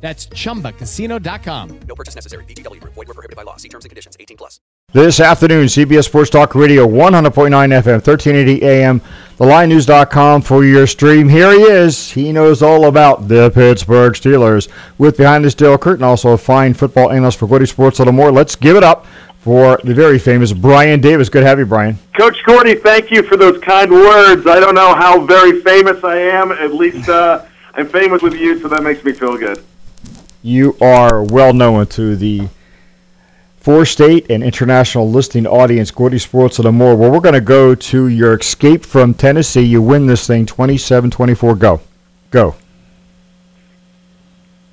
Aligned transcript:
That's 0.00 0.26
chumbacasino.com. 0.28 1.80
No 1.88 1.94
purchase 1.94 2.14
necessary. 2.14 2.44
VGW 2.44 2.80
Group. 2.80 2.94
Void 2.94 3.08
were 3.08 3.14
prohibited 3.14 3.36
by 3.36 3.42
law. 3.42 3.56
See 3.56 3.68
terms 3.68 3.84
and 3.84 3.90
conditions. 3.90 4.16
18 4.20 4.36
plus. 4.36 4.60
This 4.92 5.20
afternoon, 5.20 5.66
CBS 5.66 6.04
Sports 6.04 6.30
Talk 6.30 6.54
Radio, 6.54 6.86
100.9 6.86 7.50
FM, 7.50 8.00
1380 8.06 8.62
AM, 8.62 9.02
TheLionNews.com 9.36 10.40
for 10.40 10.64
your 10.64 10.86
stream. 10.86 11.28
Here 11.28 11.52
he 11.52 11.62
is. 11.62 12.12
He 12.12 12.32
knows 12.32 12.62
all 12.62 12.86
about 12.86 13.28
the 13.28 13.50
Pittsburgh 13.50 14.14
Steelers. 14.14 14.68
With 14.96 15.18
behind 15.18 15.44
this 15.44 15.52
Steel 15.52 15.76
Curtain, 15.76 16.04
also 16.04 16.30
a 16.30 16.38
fine 16.38 16.72
football 16.72 17.10
analyst 17.10 17.38
for 17.38 17.46
Gordy 17.46 17.66
Sports, 17.66 17.98
a 17.98 18.02
little 18.02 18.14
more. 18.14 18.32
Let's 18.32 18.56
give 18.56 18.76
it 18.76 18.82
up 18.82 19.04
for 19.40 19.78
the 19.84 19.92
very 19.92 20.18
famous 20.18 20.54
Brian 20.54 21.00
Davis. 21.00 21.28
Good 21.28 21.40
to 21.40 21.46
have 21.46 21.58
you, 21.58 21.66
Brian. 21.66 21.98
Coach 22.16 22.38
Gordy, 22.46 22.76
thank 22.76 23.10
you 23.10 23.22
for 23.22 23.36
those 23.36 23.60
kind 23.60 23.90
words. 23.90 24.46
I 24.46 24.58
don't 24.58 24.74
know 24.74 24.94
how 24.94 25.26
very 25.26 25.60
famous 25.60 26.02
I 26.02 26.16
am. 26.16 26.50
At 26.52 26.72
least 26.72 27.10
uh, 27.10 27.44
I'm 27.74 27.88
famous 27.88 28.22
with 28.22 28.34
you, 28.34 28.58
so 28.60 28.68
that 28.68 28.82
makes 28.82 29.04
me 29.04 29.12
feel 29.12 29.36
good. 29.36 29.62
You 30.42 30.76
are 30.80 31.22
well 31.22 31.52
known 31.52 31.86
to 31.88 32.14
the 32.14 32.48
four 33.56 33.84
state 33.84 34.30
and 34.30 34.42
international 34.42 35.10
listening 35.10 35.46
audience, 35.46 35.90
Gordy 35.90 36.18
Sports 36.18 36.58
and 36.58 36.76
more. 36.76 36.94
Well, 36.96 37.10
we're 37.10 37.20
going 37.20 37.34
to 37.34 37.40
go 37.40 37.74
to 37.74 38.08
your 38.08 38.38
escape 38.38 38.84
from 38.84 39.14
Tennessee. 39.14 39.62
You 39.62 39.82
win 39.82 40.06
this 40.06 40.26
thing 40.26 40.46
27 40.46 41.10
24. 41.10 41.56
Go. 41.56 41.80
Go. 42.30 42.54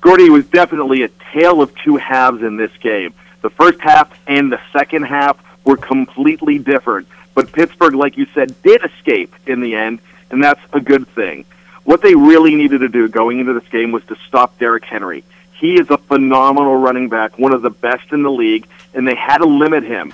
Gordy 0.00 0.30
was 0.30 0.46
definitely 0.46 1.02
a 1.02 1.08
tale 1.32 1.60
of 1.60 1.74
two 1.84 1.96
halves 1.96 2.42
in 2.42 2.56
this 2.56 2.70
game. 2.80 3.12
The 3.42 3.50
first 3.50 3.80
half 3.80 4.08
and 4.28 4.52
the 4.52 4.60
second 4.72 5.02
half 5.02 5.36
were 5.64 5.76
completely 5.76 6.58
different. 6.58 7.08
But 7.34 7.52
Pittsburgh, 7.52 7.94
like 7.94 8.16
you 8.16 8.26
said, 8.32 8.62
did 8.62 8.84
escape 8.84 9.34
in 9.46 9.60
the 9.60 9.74
end, 9.74 9.98
and 10.30 10.42
that's 10.42 10.60
a 10.72 10.80
good 10.80 11.08
thing. 11.08 11.44
What 11.82 12.02
they 12.02 12.14
really 12.14 12.54
needed 12.54 12.78
to 12.78 12.88
do 12.88 13.08
going 13.08 13.40
into 13.40 13.52
this 13.52 13.68
game 13.68 13.92
was 13.92 14.04
to 14.04 14.16
stop 14.26 14.58
Derrick 14.58 14.84
Henry. 14.84 15.24
He 15.58 15.80
is 15.80 15.90
a 15.90 15.98
phenomenal 15.98 16.76
running 16.76 17.08
back, 17.08 17.38
one 17.38 17.52
of 17.52 17.62
the 17.62 17.70
best 17.70 18.12
in 18.12 18.22
the 18.22 18.30
league, 18.30 18.66
and 18.94 19.08
they 19.08 19.14
had 19.14 19.38
to 19.38 19.46
limit 19.46 19.84
him. 19.84 20.12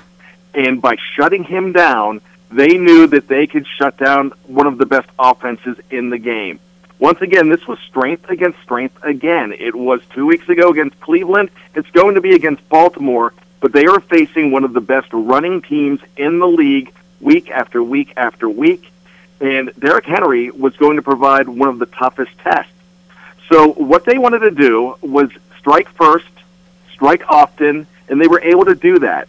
And 0.55 0.81
by 0.81 0.97
shutting 1.17 1.45
him 1.45 1.73
down, 1.73 2.21
they 2.51 2.77
knew 2.77 3.07
that 3.09 3.29
they 3.29 3.47
could 3.47 3.67
shut 3.67 3.97
down 3.97 4.33
one 4.47 4.67
of 4.67 4.79
the 4.79 4.87
best 4.87 5.09
offenses 5.19 5.79
in 5.91 6.11
the 6.11 6.19
game. 6.19 6.61
Once 6.99 7.21
again, 7.21 7.49
this 7.49 7.67
was 7.67 7.79
strength 7.81 8.31
against 8.31 8.61
strength 8.63 8.97
again. 9.03 9.53
It 9.53 9.75
was 9.75 10.01
two 10.15 10.27
weeks 10.27 10.49
ago 10.49 10.71
against 10.71 11.01
Cleveland. 11.01 11.51
It's 11.75 11.91
going 11.91 12.15
to 12.15 12.21
be 12.21 12.35
against 12.35 12.69
Baltimore, 12.69 13.35
but 13.61 13.73
they 13.73 13.87
are 13.87 13.99
facing 13.99 14.53
one 14.53 14.63
of 14.63 14.73
the 14.73 14.81
best 14.81 15.09
running 15.13 15.63
teams 15.63 16.01
in 16.17 16.39
the 16.39 16.47
league 16.47 16.93
week 17.21 17.51
after 17.51 17.83
week 17.83 18.13
after 18.17 18.49
week. 18.49 18.93
And 19.41 19.73
Derrick 19.79 20.05
Henry 20.05 20.53
was 20.53 20.77
going 20.77 20.97
to 20.97 21.03
provide 21.03 21.49
one 21.49 21.69
of 21.69 21.81
the 21.81 21.87
toughest 21.87 22.39
tests. 22.39 22.72
So 23.49 23.73
what 23.73 24.05
they 24.05 24.19
wanted 24.19 24.41
to 24.41 24.51
do 24.51 24.97
was 25.01 25.31
strike 25.59 25.89
first, 25.91 26.27
strike 26.93 27.23
often, 27.29 27.87
and 28.09 28.21
they 28.21 28.29
were 28.29 28.41
able 28.41 28.65
to 28.67 28.75
do 28.75 28.99
that. 29.01 29.29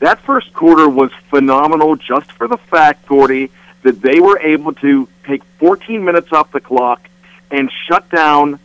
That 0.00 0.20
first 0.20 0.52
quarter 0.52 0.88
was 0.88 1.10
phenomenal 1.30 1.96
just 1.96 2.30
for 2.32 2.48
the 2.48 2.56
fact, 2.56 3.06
Gordy, 3.06 3.50
that 3.82 4.02
they 4.02 4.20
were 4.20 4.38
able 4.38 4.72
to 4.74 5.08
take 5.24 5.42
14 5.58 6.04
minutes 6.04 6.32
off 6.32 6.52
the 6.52 6.60
clock 6.60 7.08
and 7.50 7.70
shut 7.86 8.08
down 8.10 8.58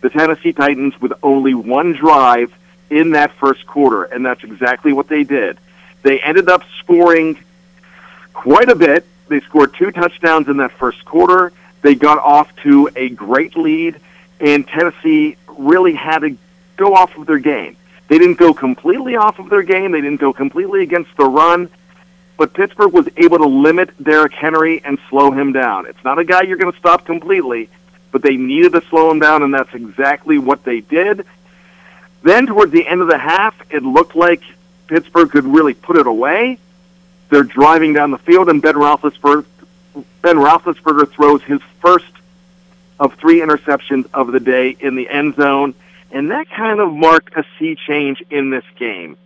the 0.00 0.10
Tennessee 0.10 0.52
Titans 0.52 1.00
with 1.00 1.12
only 1.22 1.54
one 1.54 1.92
drive 1.92 2.52
in 2.90 3.12
that 3.12 3.32
first 3.34 3.66
quarter, 3.66 4.04
and 4.04 4.24
that's 4.24 4.42
exactly 4.42 4.92
what 4.92 5.08
they 5.08 5.24
did. 5.24 5.58
They 6.02 6.20
ended 6.20 6.48
up 6.48 6.62
scoring 6.78 7.38
quite 8.32 8.68
a 8.68 8.74
bit. 8.74 9.06
They 9.28 9.40
scored 9.40 9.74
two 9.74 9.90
touchdowns 9.92 10.48
in 10.48 10.56
that 10.58 10.72
first 10.72 11.04
quarter. 11.04 11.52
They 11.82 11.94
got 11.94 12.18
off 12.18 12.54
to 12.62 12.90
a 12.96 13.08
great 13.10 13.56
lead 13.56 14.00
and 14.40 14.66
Tennessee 14.66 15.36
really 15.46 15.94
had 15.94 16.20
to 16.20 16.36
go 16.76 16.94
off 16.94 17.16
of 17.16 17.26
their 17.26 17.38
game. 17.38 17.76
They 18.08 18.18
didn't 18.18 18.38
go 18.38 18.52
completely 18.52 19.16
off 19.16 19.38
of 19.38 19.50
their 19.50 19.62
game. 19.62 19.92
They 19.92 20.00
didn't 20.00 20.20
go 20.20 20.32
completely 20.32 20.82
against 20.82 21.16
the 21.16 21.26
run. 21.26 21.68
But 22.36 22.54
Pittsburgh 22.54 22.92
was 22.92 23.06
able 23.16 23.38
to 23.38 23.46
limit 23.46 23.90
Derrick 24.02 24.32
Henry 24.32 24.82
and 24.82 24.98
slow 25.08 25.30
him 25.30 25.52
down. 25.52 25.86
It's 25.86 26.02
not 26.02 26.18
a 26.18 26.24
guy 26.24 26.42
you're 26.42 26.56
going 26.56 26.72
to 26.72 26.78
stop 26.78 27.04
completely, 27.04 27.68
but 28.10 28.22
they 28.22 28.36
needed 28.36 28.72
to 28.72 28.80
slow 28.88 29.10
him 29.10 29.18
down, 29.18 29.42
and 29.42 29.52
that's 29.52 29.72
exactly 29.74 30.38
what 30.38 30.64
they 30.64 30.80
did. 30.80 31.26
Then, 32.22 32.46
towards 32.46 32.72
the 32.72 32.86
end 32.86 33.02
of 33.02 33.08
the 33.08 33.18
half, 33.18 33.54
it 33.70 33.82
looked 33.82 34.16
like 34.16 34.42
Pittsburgh 34.86 35.30
could 35.30 35.44
really 35.44 35.74
put 35.74 35.96
it 35.96 36.06
away. 36.06 36.58
They're 37.28 37.44
driving 37.44 37.92
down 37.92 38.10
the 38.10 38.18
field, 38.18 38.48
and 38.48 38.60
Ben 38.60 38.74
Roethlisberger, 38.74 39.44
ben 40.22 40.36
Roethlisberger 40.36 41.12
throws 41.12 41.42
his 41.42 41.60
first 41.80 42.06
of 43.00 43.14
three 43.14 43.40
interceptions 43.40 44.06
of 44.12 44.30
the 44.30 44.38
day 44.38 44.76
in 44.78 44.94
the 44.94 45.08
end 45.08 45.34
zone, 45.34 45.74
and 46.12 46.30
that 46.30 46.48
kind 46.50 46.78
of 46.78 46.92
marked 46.92 47.34
a 47.36 47.44
sea 47.58 47.74
change 47.74 48.22
in 48.30 48.50
this 48.50 48.64
game. 48.78 49.16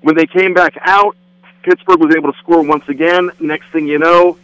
When 0.00 0.14
they 0.14 0.26
came 0.26 0.54
back 0.54 0.78
out, 0.80 1.16
Pittsburgh 1.62 2.00
was 2.00 2.14
able 2.14 2.32
to 2.32 2.38
score 2.38 2.62
once 2.62 2.88
again. 2.88 3.30
Next 3.40 3.66
thing 3.72 3.88
you 3.88 3.98
know, 3.98 4.38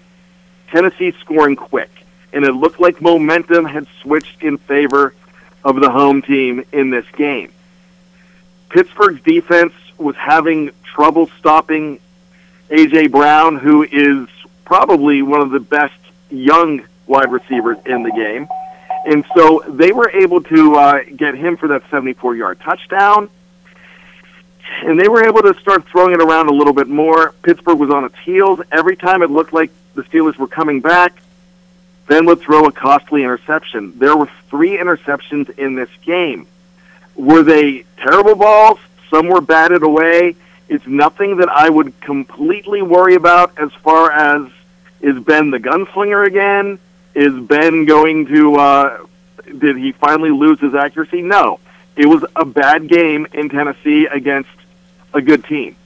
Tennessee 0.72 1.12
scoring 1.20 1.54
quick, 1.54 1.90
and 2.32 2.44
it 2.44 2.52
looked 2.52 2.81
like 2.81 3.00
momentum 3.00 3.64
had 3.64 3.87
switched 4.02 4.42
in 4.42 4.58
favor 4.58 5.14
of 5.62 5.81
the 5.81 5.90
home 5.90 6.20
team 6.20 6.64
in 6.72 6.90
this 6.90 7.06
game. 7.16 7.52
Pittsburgh's 8.70 9.20
defense 9.22 9.75
was 9.98 10.16
having 10.16 10.70
trouble 10.82 11.28
stopping 11.38 12.00
A.J. 12.70 13.08
Brown, 13.08 13.56
who 13.56 13.82
is 13.84 14.26
probably 14.64 15.22
one 15.22 15.42
of 15.42 15.50
the 15.50 15.60
best 15.60 15.94
young 16.31 16.82
wide 17.06 17.31
receivers 17.31 17.76
in 17.84 18.02
the 18.02 18.10
game. 18.12 18.48
And 19.06 19.25
so 19.35 19.62
they 19.69 19.93
were 19.93 20.11
able 20.11 20.43
to 20.43 20.76
uh, 20.76 21.02
get 21.17 21.35
him 21.35 21.56
for 21.56 21.69
that 21.69 21.82
74 21.91 22.37
yard 22.37 22.61
touchdown. 22.61 23.31
and 24.82 24.99
they 24.99 25.08
were 25.08 25.25
able 25.25 25.43
to 25.43 25.58
start 25.61 25.87
throwing 25.88 26.12
it 26.12 26.20
around 26.20 26.49
a 26.49 26.52
little 26.52 26.73
bit 26.73 26.88
more. 26.88 27.32
Pittsburgh 27.43 27.79
was 27.79 27.91
on 27.91 28.05
its 28.05 28.17
heels. 28.25 28.61
Every 28.70 28.97
time 28.97 29.23
it 29.23 29.31
looked 29.31 29.52
like 29.52 29.70
the 29.94 30.02
Steelers 30.02 30.37
were 30.37 30.47
coming 30.47 30.81
back, 30.81 31.20
Ben 32.06 32.26
would 32.26 32.41
throw 32.41 32.67
a 32.67 32.73
costly 32.73 33.23
interception. 33.23 33.99
There 33.99 34.17
were 34.17 34.29
three 34.49 34.76
interceptions 34.76 35.58
in 35.58 35.75
this 35.75 35.91
game. 36.02 36.47
Were 37.14 37.43
they 37.43 37.85
terrible 37.97 38.35
balls? 38.35 38.79
Some 39.11 39.29
were 39.29 39.41
batted 39.41 39.82
away. 39.82 40.37
It's 40.69 40.87
nothing 40.87 41.38
that 41.38 41.49
I 41.49 41.69
would 41.69 42.00
completely 42.00 42.82
worry 42.82 43.14
about 43.14 43.58
as 43.58 43.73
far 43.82 44.11
as 44.12 44.50
is 45.00 45.19
Ben 45.19 45.50
the 45.50 45.58
gunslinger 45.58 46.26
again? 46.26 46.79
Is 47.14 47.34
Ben 47.34 47.84
going 47.84 48.26
to, 48.26 48.56
uh, 48.56 49.06
did 49.44 49.76
he 49.76 49.92
finally 49.92 50.30
lose 50.30 50.60
his 50.60 50.74
accuracy? 50.74 51.22
No. 51.22 51.60
It 51.96 52.06
was 52.06 52.24
a 52.36 52.44
bad 52.44 52.88
game 52.88 53.26
in 53.32 53.48
Tennessee 53.48 54.06
against 54.06 54.50
a 55.12 55.20
good 55.20 55.44
team. 55.44 55.76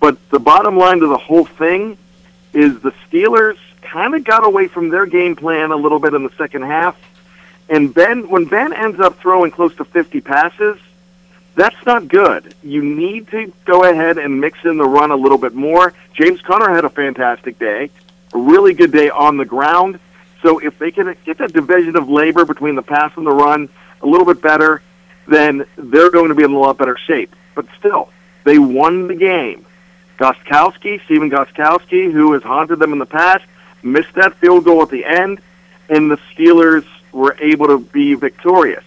But 0.00 0.18
the 0.30 0.38
bottom 0.38 0.76
line 0.76 1.00
to 1.00 1.06
the 1.06 1.18
whole 1.18 1.46
thing 1.46 1.96
is 2.52 2.80
the 2.80 2.92
Steelers 3.08 3.58
kind 3.80 4.14
of 4.14 4.24
got 4.24 4.44
away 4.44 4.68
from 4.68 4.88
their 4.88 5.06
game 5.06 5.36
plan 5.36 5.70
a 5.70 5.76
little 5.76 5.98
bit 5.98 6.14
in 6.14 6.24
the 6.24 6.32
second 6.36 6.62
half. 6.62 6.96
And 7.68 7.92
Ben, 7.92 8.28
when 8.28 8.44
Ben 8.44 8.72
ends 8.72 9.00
up 9.00 9.18
throwing 9.18 9.50
close 9.50 9.74
to 9.76 9.84
50 9.84 10.20
passes, 10.20 10.78
that's 11.54 11.86
not 11.86 12.06
good. 12.06 12.54
You 12.62 12.84
need 12.84 13.28
to 13.28 13.52
go 13.64 13.84
ahead 13.84 14.18
and 14.18 14.40
mix 14.40 14.58
in 14.64 14.76
the 14.76 14.86
run 14.86 15.10
a 15.10 15.16
little 15.16 15.38
bit 15.38 15.54
more. 15.54 15.94
James 16.12 16.40
Conner 16.42 16.72
had 16.72 16.84
a 16.84 16.90
fantastic 16.90 17.58
day, 17.58 17.90
a 18.34 18.38
really 18.38 18.74
good 18.74 18.92
day 18.92 19.08
on 19.08 19.38
the 19.38 19.44
ground. 19.44 19.98
So 20.46 20.60
if 20.60 20.78
they 20.78 20.92
can 20.92 21.16
get 21.24 21.38
that 21.38 21.52
division 21.52 21.96
of 21.96 22.08
labor 22.08 22.44
between 22.44 22.76
the 22.76 22.82
pass 22.82 23.10
and 23.16 23.26
the 23.26 23.32
run 23.32 23.68
a 24.00 24.06
little 24.06 24.24
bit 24.24 24.40
better, 24.40 24.80
then 25.26 25.66
they're 25.74 26.12
going 26.12 26.28
to 26.28 26.36
be 26.36 26.44
in 26.44 26.52
a 26.52 26.58
lot 26.58 26.78
better 26.78 26.96
shape. 26.96 27.34
But 27.56 27.66
still, 27.76 28.10
they 28.44 28.56
won 28.56 29.08
the 29.08 29.16
game. 29.16 29.66
Gostkowski, 30.18 31.04
Stephen 31.04 31.32
Gostkowski, 31.32 32.12
who 32.12 32.32
has 32.34 32.44
haunted 32.44 32.78
them 32.78 32.92
in 32.92 33.00
the 33.00 33.06
past, 33.06 33.44
missed 33.82 34.14
that 34.14 34.36
field 34.36 34.64
goal 34.64 34.82
at 34.82 34.88
the 34.88 35.04
end, 35.04 35.40
and 35.88 36.08
the 36.08 36.18
Steelers 36.32 36.86
were 37.10 37.36
able 37.40 37.66
to 37.66 37.78
be 37.78 38.14
victorious. 38.14 38.84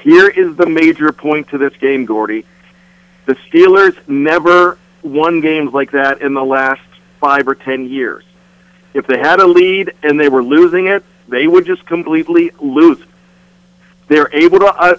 Here 0.00 0.26
is 0.26 0.56
the 0.56 0.66
major 0.66 1.12
point 1.12 1.50
to 1.50 1.58
this 1.58 1.76
game, 1.76 2.06
Gordy. 2.06 2.44
The 3.26 3.36
Steelers 3.36 3.96
never 4.08 4.78
won 5.04 5.42
games 5.42 5.72
like 5.72 5.92
that 5.92 6.22
in 6.22 6.34
the 6.34 6.44
last 6.44 6.82
five 7.20 7.46
or 7.46 7.54
ten 7.54 7.88
years. 7.88 8.24
If 8.98 9.06
they 9.06 9.16
had 9.16 9.38
a 9.38 9.46
lead 9.46 9.94
and 10.02 10.18
they 10.18 10.28
were 10.28 10.42
losing 10.42 10.88
it, 10.88 11.04
they 11.28 11.46
would 11.46 11.64
just 11.64 11.86
completely 11.86 12.50
lose 12.58 13.00
it. 13.00 13.06
They're 14.08 14.28
able 14.34 14.58
to 14.58 14.66
uh, 14.66 14.96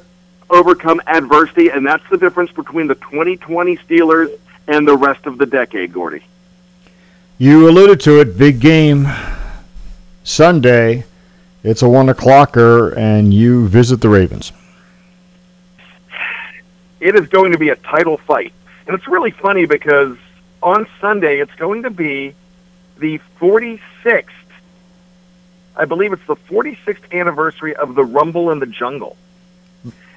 overcome 0.49 1.01
adversity, 1.05 1.67
and 1.69 1.85
that's 1.85 2.07
the 2.09 2.17
difference 2.17 2.49
between 2.49 2.87
the 2.87 2.95
2020 2.95 3.75
Steelers 3.75 4.31
and 4.69 4.87
the 4.87 4.95
rest 4.95 5.25
of 5.25 5.37
the 5.37 5.45
decade, 5.45 5.91
Gordy. 5.91 6.23
You 7.37 7.67
alluded 7.67 7.99
to 8.01 8.21
it. 8.21 8.37
Big 8.37 8.61
game 8.61 9.05
Sunday. 10.23 11.03
It's 11.61 11.81
a 11.81 11.89
one 11.89 12.07
o'clocker, 12.07 12.95
and 12.95 13.33
you 13.33 13.67
visit 13.67 13.99
the 13.99 14.07
Ravens. 14.07 14.53
It 17.01 17.15
is 17.15 17.27
going 17.27 17.51
to 17.51 17.57
be 17.57 17.67
a 17.67 17.75
title 17.75 18.15
fight, 18.15 18.53
and 18.87 18.95
it's 18.95 19.09
really 19.09 19.31
funny 19.31 19.65
because 19.65 20.15
on 20.63 20.87
Sunday 21.01 21.41
it's 21.41 21.55
going 21.55 21.83
to 21.83 21.89
be 21.89 22.33
the 22.99 23.19
46th. 23.39 24.25
I 25.75 25.85
believe 25.85 26.11
it's 26.13 26.25
the 26.27 26.35
46th 26.35 27.11
anniversary 27.11 27.75
of 27.75 27.95
the 27.95 28.03
Rumble 28.03 28.51
in 28.51 28.59
the 28.59 28.65
Jungle. 28.65 29.15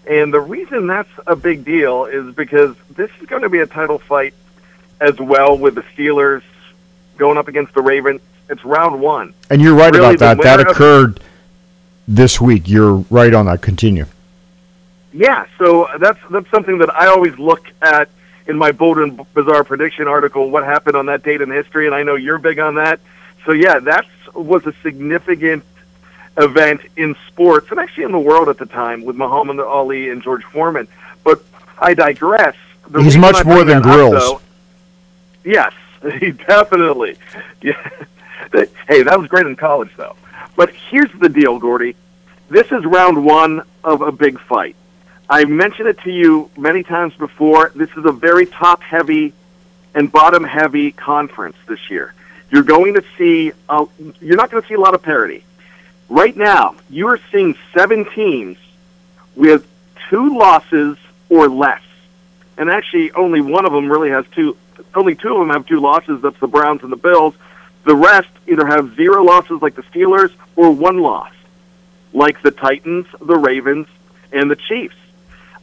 And 0.09 0.35
the 0.35 0.41
reason 0.41 0.89
that's 0.89 1.09
a 1.29 1.37
big 1.37 1.65
deal 1.65 2.07
is 2.07 2.35
because 2.35 2.75
this 2.91 3.11
is 3.21 3.27
going 3.29 3.43
to 3.43 3.49
be 3.49 3.61
a 3.61 3.67
title 3.67 3.99
fight 4.01 4.35
as 5.01 5.17
well 5.21 5.57
with 5.57 5.77
the 5.77 5.83
Steelers 5.97 6.43
going 7.17 7.39
up 7.39 7.47
against 7.47 7.73
the 7.75 7.83
Ravens. 7.83 8.21
It's 8.51 8.65
round 8.65 9.01
one. 9.01 9.33
And 9.49 9.63
you're 9.63 9.75
right 9.77 9.93
Really, 9.95 10.15
about 10.17 10.19
that. 10.19 10.43
That 10.43 10.59
winner 10.59 10.71
of- 10.71 10.77
occurred 10.77 11.21
this 12.09 12.41
week. 12.41 12.69
You're 12.69 12.95
right 13.11 13.33
on 13.33 13.47
that. 13.47 13.63
Continue. 13.63 14.07
Yeah, 15.13 15.47
so 15.59 15.87
that's 16.01 16.19
that's 16.31 16.51
something 16.51 16.79
that 16.79 16.93
I 16.95 17.07
always 17.07 17.39
look 17.39 17.67
at 17.83 18.09
in 18.47 18.57
my 18.59 18.73
bold 18.73 18.99
and 18.99 19.33
bizarre 19.35 19.65
prediction 19.65 20.09
article. 20.09 20.51
What 20.51 20.65
happened 20.65 20.97
on 20.97 21.07
that 21.07 21.23
date 21.23 21.41
in 21.41 21.51
history, 21.51 21.87
and 21.87 21.95
I 21.95 22.03
know 22.03 22.15
you're 22.17 22.39
big 22.39 22.59
on 22.59 22.75
that. 22.77 23.01
So 23.47 23.53
yeah, 23.53 23.79
that 23.81 24.07
was 24.35 24.67
a 24.67 24.73
significant 24.83 25.65
event 26.39 26.81
in 26.97 27.15
sports 27.29 27.71
and 27.71 27.79
actually 27.79 28.05
in 28.05 28.13
the 28.13 28.19
world 28.19 28.49
at 28.49 28.57
the 28.59 28.67
time 28.67 29.05
with 29.05 29.17
Muhammad 29.17 29.61
Ali 29.61 30.09
and 30.11 30.23
George 30.23 30.45
Foreman. 30.45 30.89
But 31.25 31.43
I 31.79 31.95
digress. 31.95 32.57
The 32.89 33.03
He's 33.03 33.17
much 33.17 33.37
I 33.37 33.43
more 33.43 33.65
than 33.65 33.79
up, 33.79 33.83
grills. 33.83 34.13
though- 34.15 34.41
yes, 35.45 35.73
he 36.21 36.31
definitely. 36.33 37.17
Yeah. 37.63 37.91
Hey, 38.89 39.03
that 39.03 39.19
was 39.19 39.29
great 39.29 39.47
in 39.47 39.57
college, 39.57 39.91
though. 39.97 40.17
But 40.57 40.71
here's 40.71 41.11
the 41.21 41.29
deal, 41.29 41.59
Gordy. 41.59 41.95
This 42.51 42.71
is 42.73 42.85
round 42.85 43.25
one 43.25 43.63
of 43.85 44.03
a 44.03 44.13
big 44.13 44.39
fight. 44.41 44.77
I 45.33 45.47
mentioned 45.47 45.89
it 45.89 45.99
to 46.01 46.11
you 46.11 46.51
many 46.59 46.83
times 46.83 47.15
before. 47.15 47.73
This 47.75 47.89
is 47.97 48.05
a 48.05 48.13
very 48.13 48.45
top 48.45 48.83
heavy 48.83 49.33
and 49.95 50.13
bottom 50.13 50.45
heavy 50.45 50.93
conference 50.93 51.57
this 51.67 51.89
year. 51.89 52.13
You're 52.51 52.65
going 52.65 52.93
to 52.97 53.05
see, 53.17 53.53
uh, 53.67 53.87
you're 54.21 54.37
not 54.37 54.51
going 54.51 54.63
to 54.63 54.69
see 54.69 54.75
a 54.75 54.79
lot 54.79 54.95
of 54.95 55.03
parity. 55.03 55.43
Right 56.11 56.37
now, 56.37 56.77
you 56.91 57.09
are 57.09 57.19
seeing 57.33 57.57
seven 57.73 58.05
teams 58.11 58.59
with 59.35 59.67
two 60.11 60.37
losses 60.37 60.99
or 61.31 61.49
less. 61.49 61.81
And 62.59 62.69
actually, 62.69 63.13
only 63.13 63.41
one 63.41 63.65
of 63.65 63.73
them 63.73 63.91
really 63.91 64.11
has 64.11 64.27
two, 64.35 64.55
only 64.95 65.15
two 65.15 65.33
of 65.33 65.39
them 65.39 65.49
have 65.49 65.65
two 65.65 65.81
losses. 65.81 66.21
That's 66.21 66.39
the 66.41 66.47
Browns 66.47 66.83
and 66.83 66.93
the 66.93 66.97
Bills. 66.97 67.35
The 67.85 67.97
rest 67.97 68.29
either 68.47 68.67
have 68.67 68.97
zero 68.97 69.25
losses 69.25 69.63
like 69.63 69.77
the 69.77 69.83
Steelers 69.85 70.31
or 70.57 70.73
one 70.73 70.99
loss 70.99 71.33
like 72.13 72.43
the 72.43 72.51
Titans, 72.51 73.07
the 73.19 73.39
Ravens, 73.39 73.87
and 74.31 74.51
the 74.51 74.57
Chiefs. 74.57 74.97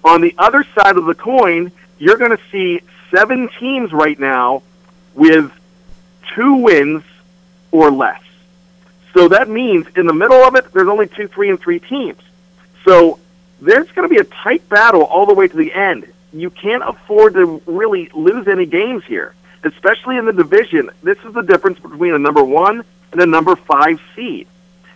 On 0.03 0.21
the 0.21 0.33
other 0.37 0.65
side 0.75 0.97
of 0.97 1.05
the 1.05 1.15
coin, 1.15 1.71
you're 1.97 2.17
going 2.17 2.35
to 2.35 2.43
see 2.51 2.81
seven 3.11 3.49
teams 3.59 3.91
right 3.91 4.17
now 4.17 4.63
with 5.13 5.51
two 6.35 6.55
wins 6.55 7.03
or 7.71 7.91
less. 7.91 8.21
So 9.13 9.27
that 9.29 9.49
means 9.49 9.87
in 9.95 10.05
the 10.05 10.13
middle 10.13 10.37
of 10.43 10.55
it, 10.55 10.71
there's 10.71 10.87
only 10.87 11.07
two, 11.07 11.27
three, 11.27 11.49
and 11.49 11.59
three 11.59 11.79
teams. 11.79 12.21
So 12.85 13.19
there's 13.59 13.89
going 13.91 14.07
to 14.07 14.13
be 14.13 14.19
a 14.19 14.23
tight 14.23 14.67
battle 14.69 15.03
all 15.03 15.25
the 15.25 15.33
way 15.33 15.47
to 15.47 15.57
the 15.57 15.73
end. 15.73 16.11
You 16.31 16.49
can't 16.49 16.83
afford 16.87 17.33
to 17.33 17.61
really 17.65 18.09
lose 18.13 18.47
any 18.47 18.65
games 18.65 19.03
here, 19.05 19.33
especially 19.63 20.17
in 20.17 20.25
the 20.25 20.33
division. 20.33 20.89
This 21.01 21.17
is 21.25 21.33
the 21.33 21.41
difference 21.41 21.79
between 21.79 22.13
a 22.13 22.19
number 22.19 22.43
one 22.43 22.83
and 23.11 23.21
a 23.21 23.25
number 23.25 23.55
five 23.55 23.99
seed. 24.15 24.47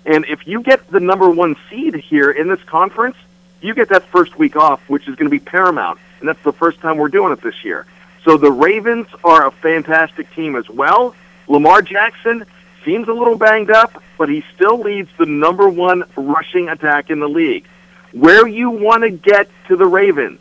And 0.06 0.26
if 0.26 0.48
you 0.48 0.62
get 0.62 0.88
the 0.90 1.00
number 1.00 1.30
one 1.30 1.56
seed 1.70 1.96
here 1.96 2.30
in 2.30 2.48
this 2.48 2.62
conference, 2.64 3.18
you 3.64 3.74
get 3.74 3.90
that 3.90 4.04
first 4.04 4.38
week 4.38 4.56
off, 4.56 4.82
which 4.90 5.08
is 5.08 5.16
going 5.16 5.30
to 5.30 5.32
be 5.32 5.40
paramount. 5.40 6.00
And 6.20 6.28
that's 6.28 6.44
the 6.44 6.54
first 6.54 6.80
time 6.80 6.98
we're 6.98 7.08
doing 7.08 7.32
it 7.34 7.42
this 7.42 7.64
year. 7.64 7.86
So 8.24 8.38
the 8.38 8.52
Ravens 8.52 9.08
are 9.24 9.48
a 9.48 9.52
fantastic 9.52 10.34
team 10.34 10.56
as 10.56 10.70
well. 10.70 11.16
Lamar 11.48 11.82
Jackson 11.82 12.46
seems 12.86 13.08
a 13.08 13.14
little 13.14 13.38
banged 13.38 13.72
up, 13.72 14.02
but 14.18 14.30
he 14.30 14.44
still 14.56 14.80
leads 14.80 15.10
the 15.18 15.26
number 15.26 15.68
one 15.68 16.04
rushing 16.16 16.70
attack 16.70 17.10
in 17.10 17.20
the 17.20 17.28
league. 17.30 17.66
Where 18.12 18.48
you 18.48 18.70
want 18.70 19.04
to 19.04 19.10
get 19.10 19.50
to 19.68 19.76
the 19.76 19.88
Ravens 19.88 20.40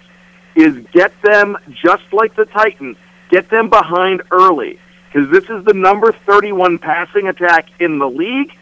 is 0.55 0.77
get 0.93 1.13
them 1.23 1.57
just 1.71 2.13
like 2.13 2.35
the 2.35 2.45
Titans, 2.45 2.97
get 3.31 3.49
them 3.49 3.71
behind 3.71 4.23
early. 4.31 4.79
Because 5.07 5.31
this 5.31 5.49
is 5.51 5.65
the 5.65 5.75
number 5.75 6.13
31 6.13 6.79
passing 6.79 7.29
attack 7.29 7.69
in 7.79 7.99
the 7.99 8.09
league. 8.09 8.53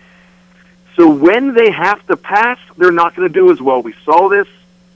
So 0.96 1.08
when 1.08 1.54
they 1.54 1.70
have 1.70 2.04
to 2.08 2.16
pass, 2.16 2.58
they're 2.76 2.90
not 2.90 3.14
going 3.14 3.28
to 3.28 3.32
do 3.32 3.50
as 3.50 3.60
well. 3.60 3.82
We 3.82 3.94
saw 4.04 4.28
this 4.28 4.48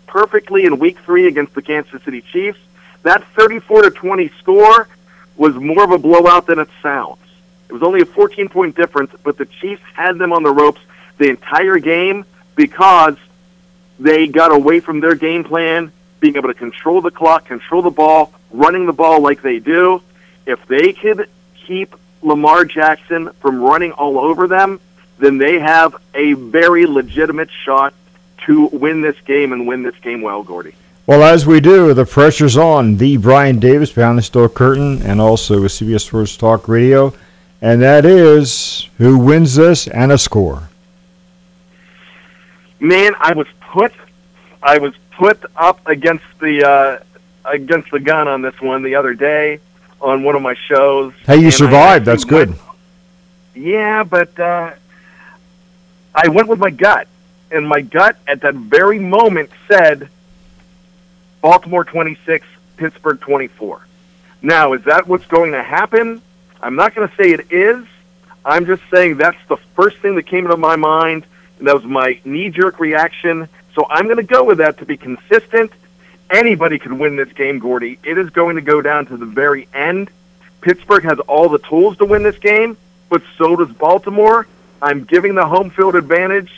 perfectly 0.06 0.64
in 0.64 0.78
Week 0.78 0.98
Three 1.00 1.26
against 1.26 1.54
the 1.54 1.62
Kansas 1.62 2.02
City 2.02 2.20
Chiefs. 2.20 2.58
That 3.02 3.24
34 3.34 3.82
to 3.82 3.90
20 3.90 4.28
score 4.38 4.88
was 5.36 5.54
more 5.54 5.84
of 5.84 5.90
a 5.90 5.98
blowout 5.98 6.46
than 6.46 6.58
it 6.58 6.68
sounds. 6.82 7.18
It 7.68 7.72
was 7.72 7.82
only 7.82 8.00
a 8.00 8.06
14 8.06 8.48
point 8.48 8.76
difference, 8.76 9.12
but 9.22 9.38
the 9.38 9.46
Chiefs 9.46 9.82
had 9.94 10.18
them 10.18 10.32
on 10.32 10.42
the 10.42 10.52
ropes 10.52 10.80
the 11.18 11.28
entire 11.30 11.78
game 11.78 12.24
because 12.54 13.16
they 13.98 14.26
got 14.26 14.52
away 14.52 14.80
from 14.80 15.00
their 15.00 15.14
game 15.14 15.44
plan, 15.44 15.92
being 16.20 16.36
able 16.36 16.48
to 16.48 16.54
control 16.54 17.00
the 17.00 17.10
clock, 17.10 17.46
control 17.46 17.82
the 17.82 17.90
ball, 17.90 18.32
running 18.50 18.86
the 18.86 18.92
ball 18.92 19.20
like 19.20 19.42
they 19.42 19.58
do. 19.58 20.02
If 20.46 20.66
they 20.66 20.92
could 20.92 21.28
keep 21.66 21.94
Lamar 22.22 22.64
Jackson 22.64 23.30
from 23.40 23.60
running 23.60 23.92
all 23.92 24.18
over 24.18 24.46
them, 24.46 24.80
then 25.18 25.38
they 25.38 25.58
have 25.58 25.96
a 26.14 26.34
very 26.34 26.86
legitimate 26.86 27.50
shot 27.64 27.94
to 28.46 28.66
win 28.66 29.00
this 29.00 29.16
game 29.22 29.52
and 29.52 29.66
win 29.66 29.82
this 29.82 29.94
game 30.02 30.20
well, 30.20 30.42
Gordy. 30.42 30.74
Well, 31.06 31.22
as 31.22 31.46
we 31.46 31.60
do, 31.60 31.92
the 31.92 32.06
pressure's 32.06 32.56
on. 32.56 32.96
The 32.96 33.18
Brian 33.18 33.58
Davis 33.58 33.92
behind 33.92 34.18
the 34.18 34.22
Steel 34.22 34.48
Curtain, 34.48 35.02
and 35.02 35.20
also 35.20 35.60
with 35.60 35.72
CBS 35.72 36.06
Sports 36.06 36.36
Talk 36.36 36.66
Radio, 36.66 37.12
and 37.60 37.82
that 37.82 38.06
is 38.06 38.88
who 38.98 39.18
wins 39.18 39.54
this 39.54 39.86
and 39.86 40.10
a 40.12 40.18
score. 40.18 40.70
Man, 42.80 43.14
I 43.18 43.34
was 43.34 43.46
put, 43.60 43.92
I 44.62 44.78
was 44.78 44.94
put 45.12 45.44
up 45.56 45.86
against 45.86 46.24
the 46.40 46.66
uh, 46.66 46.98
against 47.44 47.90
the 47.90 48.00
gun 48.00 48.28
on 48.28 48.42
this 48.42 48.58
one 48.60 48.82
the 48.82 48.94
other 48.94 49.14
day 49.14 49.60
on 50.00 50.22
one 50.22 50.34
of 50.36 50.42
my 50.42 50.54
shows. 50.54 51.12
Hey, 51.26 51.36
you 51.40 51.50
survived. 51.50 52.04
That's 52.04 52.24
good. 52.24 52.50
went- 52.50 52.60
yeah, 53.54 54.02
but 54.02 54.38
uh, 54.38 54.72
I 56.14 56.28
went 56.28 56.48
with 56.48 56.58
my 56.58 56.70
gut, 56.70 57.08
and 57.50 57.68
my 57.68 57.80
gut 57.80 58.16
at 58.26 58.42
that 58.42 58.54
very 58.54 58.98
moment 58.98 59.50
said 59.68 60.08
Baltimore 61.40 61.84
26, 61.84 62.46
Pittsburgh 62.76 63.20
24. 63.20 63.86
Now, 64.42 64.74
is 64.74 64.84
that 64.84 65.06
what's 65.08 65.26
going 65.26 65.52
to 65.52 65.62
happen? 65.62 66.22
I'm 66.62 66.76
not 66.76 66.94
going 66.94 67.08
to 67.08 67.14
say 67.16 67.32
it 67.32 67.50
is. 67.50 67.84
I'm 68.44 68.66
just 68.66 68.82
saying 68.90 69.16
that's 69.16 69.38
the 69.48 69.56
first 69.74 69.98
thing 69.98 70.16
that 70.16 70.26
came 70.26 70.44
into 70.44 70.56
my 70.56 70.76
mind, 70.76 71.26
and 71.58 71.66
that 71.66 71.74
was 71.74 71.84
my 71.84 72.20
knee 72.24 72.50
jerk 72.50 72.78
reaction. 72.78 73.48
So 73.74 73.86
I'm 73.88 74.04
going 74.04 74.18
to 74.18 74.22
go 74.22 74.44
with 74.44 74.58
that 74.58 74.78
to 74.78 74.86
be 74.86 74.96
consistent. 74.96 75.72
Anybody 76.30 76.78
could 76.78 76.92
win 76.92 77.16
this 77.16 77.32
game, 77.32 77.58
Gordy. 77.58 77.98
It 78.04 78.18
is 78.18 78.30
going 78.30 78.56
to 78.56 78.62
go 78.62 78.80
down 78.80 79.06
to 79.06 79.16
the 79.16 79.26
very 79.26 79.68
end. 79.74 80.10
Pittsburgh 80.60 81.04
has 81.04 81.18
all 81.20 81.48
the 81.48 81.58
tools 81.58 81.96
to 81.98 82.04
win 82.04 82.22
this 82.22 82.38
game, 82.38 82.76
but 83.08 83.22
so 83.36 83.56
does 83.56 83.70
Baltimore. 83.72 84.46
I'm 84.82 85.04
giving 85.04 85.34
the 85.34 85.46
home 85.46 85.70
field 85.70 85.94
advantage 85.94 86.50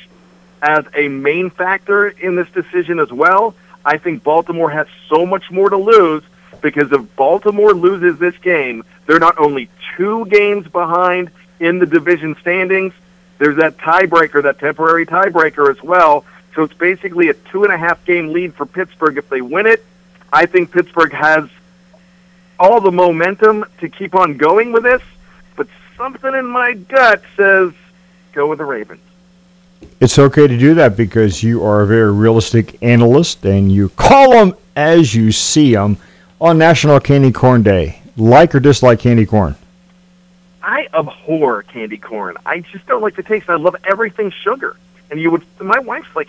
as 0.62 0.84
a 0.94 1.08
main 1.08 1.50
factor 1.50 2.08
in 2.08 2.36
this 2.36 2.48
decision 2.50 2.98
as 2.98 3.12
well. 3.12 3.54
I 3.84 3.98
think 3.98 4.24
Baltimore 4.24 4.70
has 4.70 4.88
so 5.08 5.24
much 5.26 5.50
more 5.50 5.70
to 5.70 5.76
lose 5.76 6.22
because 6.60 6.90
if 6.90 7.16
Baltimore 7.16 7.72
loses 7.72 8.18
this 8.18 8.36
game, 8.38 8.84
they're 9.06 9.20
not 9.20 9.38
only 9.38 9.68
two 9.96 10.26
games 10.26 10.66
behind 10.66 11.30
in 11.60 11.78
the 11.78 11.86
division 11.86 12.36
standings, 12.40 12.92
there's 13.38 13.58
that 13.58 13.76
tiebreaker, 13.76 14.42
that 14.42 14.58
temporary 14.58 15.06
tiebreaker 15.06 15.70
as 15.70 15.82
well. 15.82 16.24
So 16.54 16.62
it's 16.62 16.74
basically 16.74 17.28
a 17.28 17.34
two 17.34 17.64
and 17.64 17.72
a 17.72 17.78
half 17.78 18.04
game 18.04 18.32
lead 18.32 18.54
for 18.54 18.66
Pittsburgh 18.66 19.18
if 19.18 19.28
they 19.28 19.42
win 19.42 19.66
it. 19.66 19.84
I 20.32 20.46
think 20.46 20.72
Pittsburgh 20.72 21.12
has 21.12 21.48
all 22.58 22.80
the 22.80 22.90
momentum 22.90 23.64
to 23.80 23.88
keep 23.88 24.14
on 24.14 24.36
going 24.38 24.72
with 24.72 24.82
this, 24.82 25.02
but 25.54 25.68
something 25.96 26.34
in 26.34 26.46
my 26.46 26.72
gut 26.72 27.22
says 27.36 27.72
go 28.36 28.46
with 28.46 28.58
the 28.58 28.64
Ravens. 28.64 29.00
It's 29.98 30.18
okay 30.18 30.46
to 30.46 30.58
do 30.58 30.74
that 30.74 30.96
because 30.96 31.42
you 31.42 31.64
are 31.64 31.80
a 31.80 31.86
very 31.86 32.12
realistic 32.12 32.80
analyst 32.82 33.44
and 33.44 33.72
you 33.72 33.88
call 33.88 34.30
them 34.30 34.54
as 34.76 35.14
you 35.14 35.32
see 35.32 35.72
them 35.72 35.96
on 36.38 36.58
National 36.58 37.00
Candy 37.00 37.32
Corn 37.32 37.62
Day. 37.62 38.02
Like 38.16 38.54
or 38.54 38.60
dislike 38.60 39.00
candy 39.00 39.26
corn? 39.26 39.56
I 40.62 40.88
abhor 40.94 41.62
candy 41.64 41.98
corn. 41.98 42.36
I 42.46 42.60
just 42.60 42.86
don't 42.86 43.02
like 43.02 43.14
the 43.16 43.22
taste. 43.22 43.48
I 43.48 43.56
love 43.56 43.76
everything 43.84 44.30
sugar. 44.30 44.76
And 45.10 45.20
you 45.20 45.30
would, 45.30 45.44
my 45.60 45.78
wife's 45.78 46.14
like, 46.14 46.28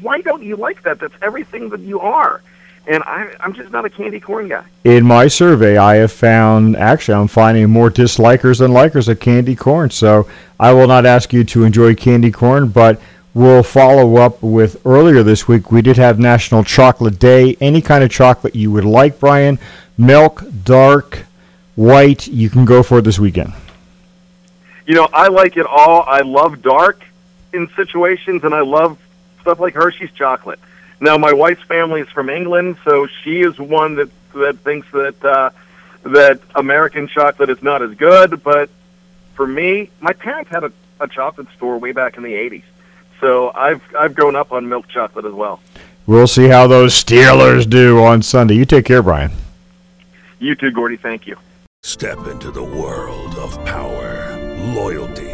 why 0.00 0.20
don't 0.20 0.42
you 0.42 0.56
like 0.56 0.82
that? 0.82 0.98
That's 0.98 1.14
everything 1.22 1.68
that 1.70 1.80
you 1.80 2.00
are. 2.00 2.42
And 2.86 3.02
I, 3.04 3.34
I'm 3.40 3.54
just 3.54 3.70
not 3.70 3.84
a 3.84 3.90
candy 3.90 4.20
corn 4.20 4.48
guy. 4.48 4.64
In 4.84 5.06
my 5.06 5.26
survey, 5.26 5.78
I 5.78 5.96
have 5.96 6.12
found 6.12 6.76
actually 6.76 7.14
I'm 7.14 7.28
finding 7.28 7.70
more 7.70 7.90
dislikers 7.90 8.58
than 8.58 8.72
likers 8.72 9.08
of 9.08 9.20
candy 9.20 9.56
corn. 9.56 9.90
So 9.90 10.28
I 10.60 10.72
will 10.72 10.86
not 10.86 11.06
ask 11.06 11.32
you 11.32 11.44
to 11.44 11.64
enjoy 11.64 11.94
candy 11.94 12.30
corn, 12.30 12.68
but 12.68 13.00
we'll 13.32 13.62
follow 13.62 14.16
up 14.16 14.42
with 14.42 14.84
earlier 14.86 15.22
this 15.22 15.48
week. 15.48 15.72
We 15.72 15.80
did 15.80 15.96
have 15.96 16.18
National 16.18 16.62
Chocolate 16.62 17.18
Day. 17.18 17.56
Any 17.60 17.80
kind 17.80 18.04
of 18.04 18.10
chocolate 18.10 18.54
you 18.54 18.70
would 18.72 18.84
like, 18.84 19.18
Brian, 19.18 19.58
milk, 19.96 20.44
dark, 20.64 21.24
white, 21.74 22.26
you 22.26 22.50
can 22.50 22.66
go 22.66 22.82
for 22.82 22.98
it 22.98 23.02
this 23.02 23.18
weekend. 23.18 23.52
You 24.86 24.94
know, 24.94 25.08
I 25.12 25.28
like 25.28 25.56
it 25.56 25.66
all. 25.66 26.02
I 26.06 26.20
love 26.20 26.60
dark 26.60 27.02
in 27.54 27.68
situations, 27.74 28.44
and 28.44 28.54
I 28.54 28.60
love 28.60 28.98
stuff 29.40 29.58
like 29.58 29.74
Hershey's 29.74 30.12
chocolate. 30.12 30.58
Now, 31.04 31.18
my 31.18 31.34
wife's 31.34 31.62
family 31.64 32.00
is 32.00 32.08
from 32.08 32.30
England, 32.30 32.78
so 32.82 33.06
she 33.06 33.42
is 33.42 33.58
one 33.58 33.96
that 33.96 34.08
that 34.32 34.58
thinks 34.60 34.90
that 34.92 35.22
uh, 35.22 35.50
that 36.02 36.40
American 36.54 37.08
chocolate 37.08 37.50
is 37.50 37.62
not 37.62 37.82
as 37.82 37.94
good. 37.94 38.42
But 38.42 38.70
for 39.34 39.46
me, 39.46 39.90
my 40.00 40.14
parents 40.14 40.50
had 40.50 40.64
a, 40.64 40.72
a 41.00 41.06
chocolate 41.06 41.48
store 41.56 41.76
way 41.76 41.92
back 41.92 42.16
in 42.16 42.22
the 42.22 42.32
'80s, 42.32 42.62
so 43.20 43.50
I've 43.54 43.82
I've 43.94 44.14
grown 44.14 44.34
up 44.34 44.50
on 44.50 44.66
milk 44.66 44.88
chocolate 44.88 45.26
as 45.26 45.34
well. 45.34 45.60
We'll 46.06 46.26
see 46.26 46.48
how 46.48 46.66
those 46.68 46.94
Steelers 46.94 47.68
do 47.68 48.02
on 48.02 48.22
Sunday. 48.22 48.54
You 48.54 48.64
take 48.64 48.86
care, 48.86 49.02
Brian. 49.02 49.30
You 50.38 50.54
too, 50.54 50.70
Gordy. 50.70 50.96
Thank 50.96 51.26
you. 51.26 51.36
Step 51.82 52.26
into 52.28 52.50
the 52.50 52.64
world 52.64 53.34
of 53.34 53.62
power, 53.66 54.38
loyalty, 54.74 55.33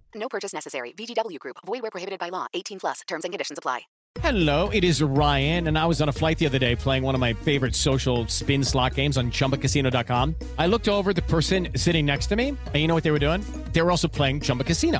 No 0.21 0.29
purchase 0.29 0.53
necessary. 0.53 0.93
VGW 0.93 1.39
Group. 1.39 1.57
Void 1.65 1.81
where 1.81 1.91
prohibited 1.91 2.19
by 2.19 2.29
law. 2.29 2.45
18 2.53 2.79
plus. 2.79 3.01
Terms 3.07 3.25
and 3.25 3.33
conditions 3.33 3.57
apply. 3.57 3.81
Hello, 4.19 4.67
it 4.69 4.83
is 4.83 5.01
Ryan, 5.01 5.67
and 5.67 5.77
I 5.77 5.85
was 5.85 6.01
on 6.01 6.09
a 6.09 6.11
flight 6.11 6.37
the 6.37 6.45
other 6.45 6.59
day 6.59 6.75
playing 6.75 7.03
one 7.03 7.15
of 7.15 7.21
my 7.21 7.31
favorite 7.31 7.73
social 7.73 8.27
spin 8.27 8.61
slot 8.61 8.95
games 8.95 9.17
on 9.17 9.31
chumbacasino.com. 9.31 10.35
I 10.57 10.67
looked 10.67 10.89
over 10.89 11.13
the 11.13 11.21
person 11.23 11.69
sitting 11.77 12.05
next 12.05 12.27
to 12.27 12.35
me, 12.35 12.49
and 12.49 12.75
you 12.75 12.87
know 12.87 12.93
what 12.93 13.05
they 13.05 13.11
were 13.11 13.25
doing? 13.25 13.41
They 13.71 13.81
were 13.81 13.89
also 13.89 14.09
playing 14.09 14.41
Chumba 14.41 14.65
Casino. 14.65 14.99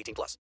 18 0.00 0.14
plus. 0.14 0.38